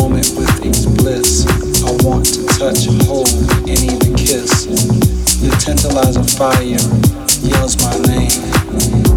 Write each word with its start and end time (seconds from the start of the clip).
moment 0.00 0.30
with 0.36 0.64
each 0.64 0.86
bliss. 0.96 1.46
I 1.84 1.90
want 2.06 2.26
to 2.26 2.46
touch, 2.58 2.86
hold, 3.06 3.28
and 3.68 3.78
even 3.78 4.14
kiss. 4.14 4.66
The 5.40 5.50
tantalizer 5.64 6.24
fire 6.36 6.62
yells 7.42 7.76
my 7.82 7.96
name. 8.06 9.07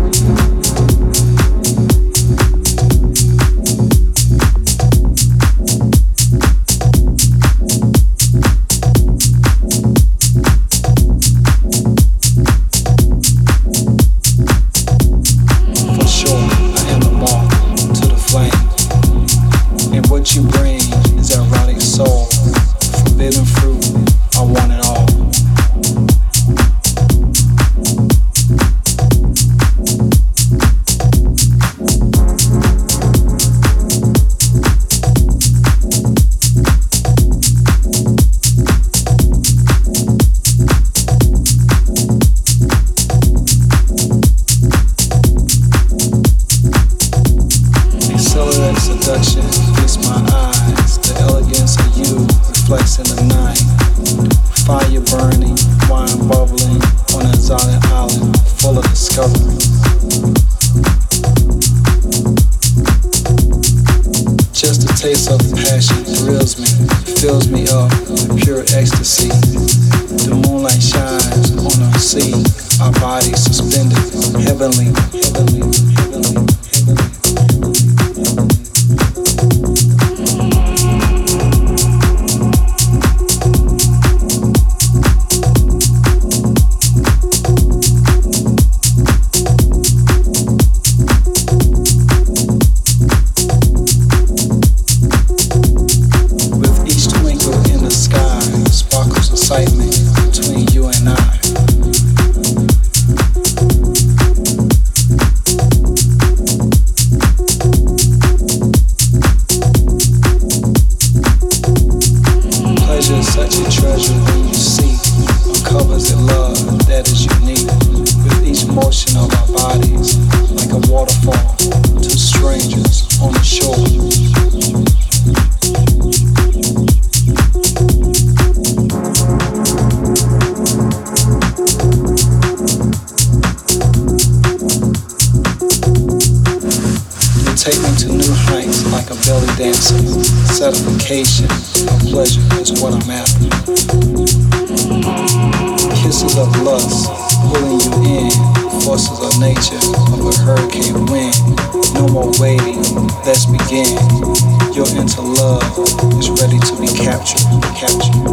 is 156.20 156.30
ready 156.30 156.60
to 156.60 156.76
be 156.80 156.88
captured. 156.88 157.42
captured. 157.76 158.31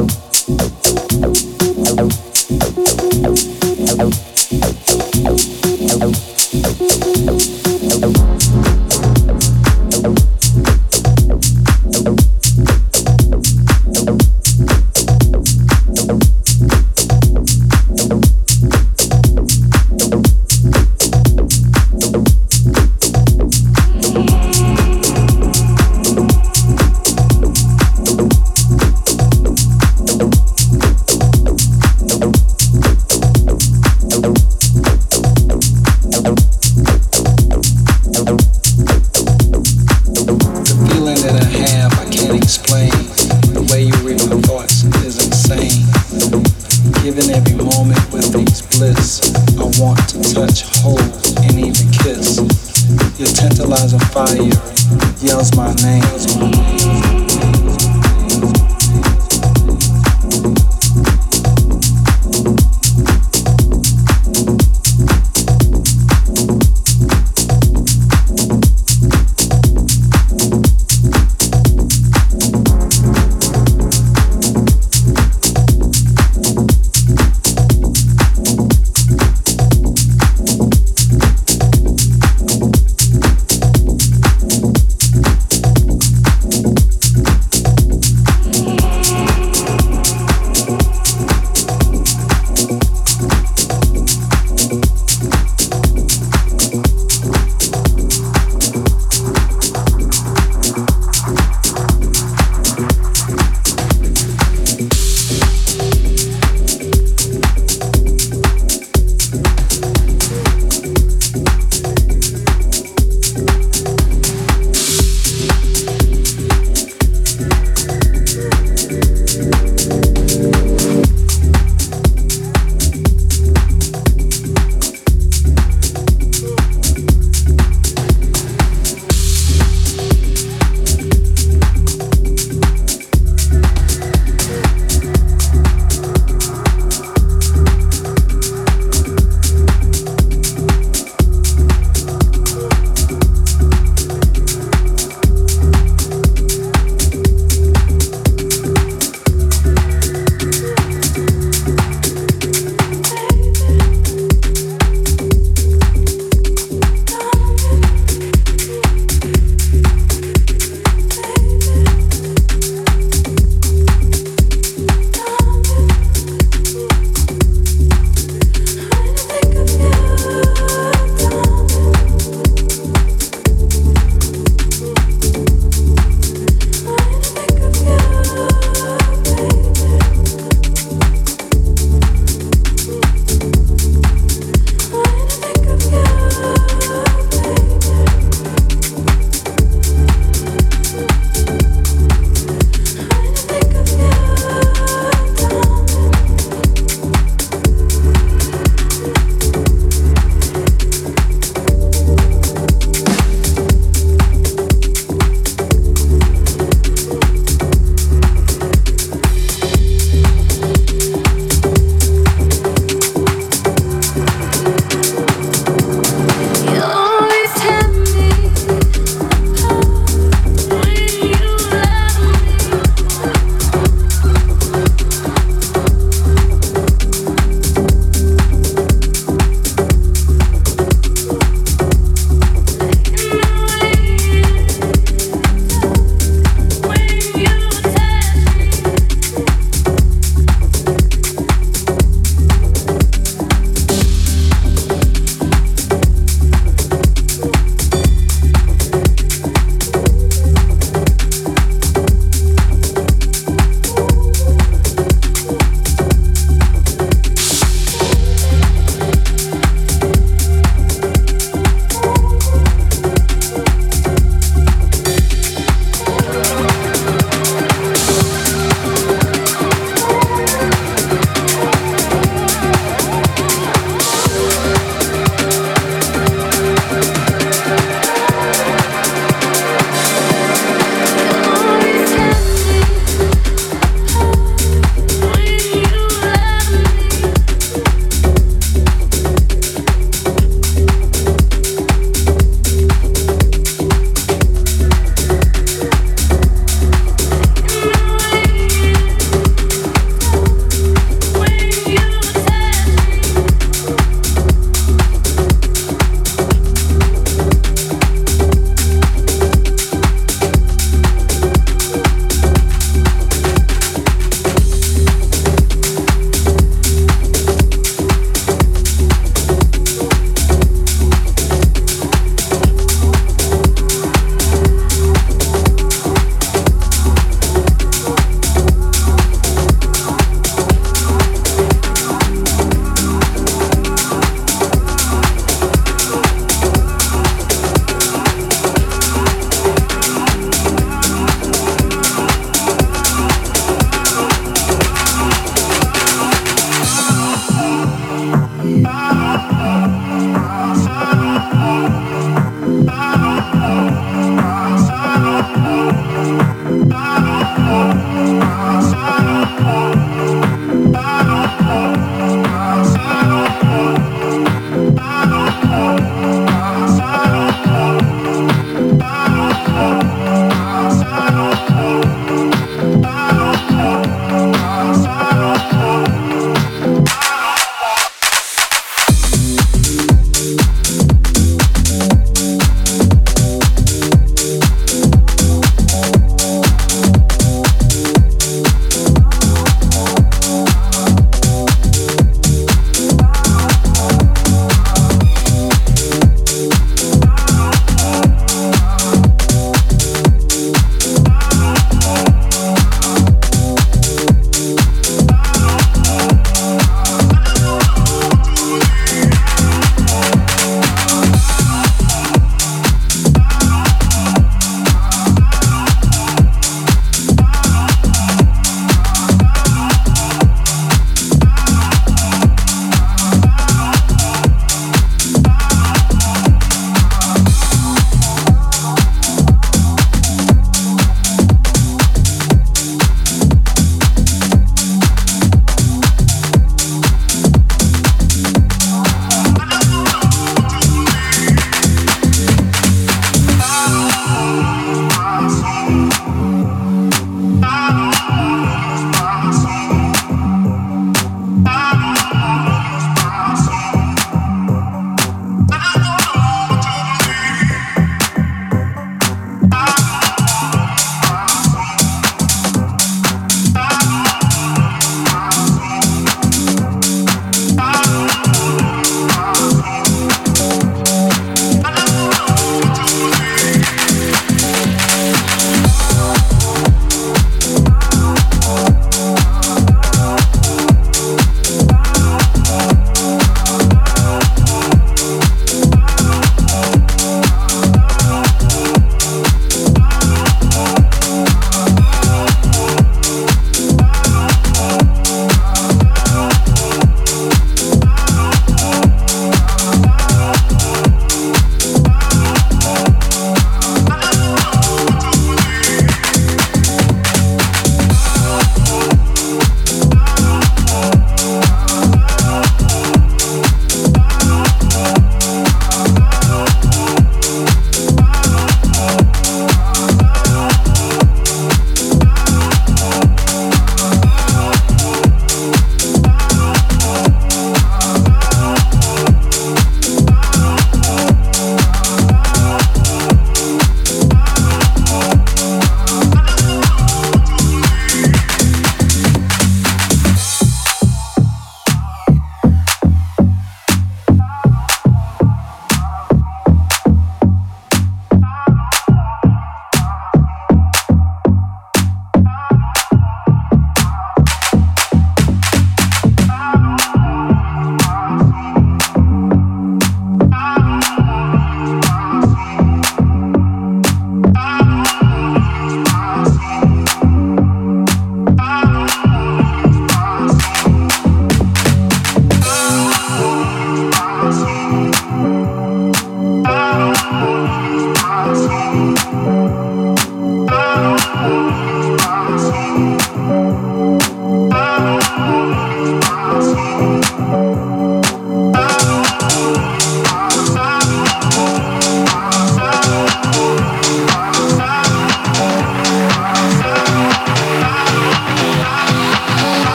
Música 0.00 0.29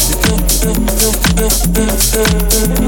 Thank 0.00 0.14
you. 2.82 2.87